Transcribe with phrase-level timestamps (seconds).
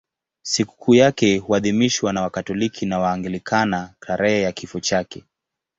[0.41, 5.23] Sikukuu yake huadhimishwa na Wakatoliki na Waanglikana tarehe ya kifo chake.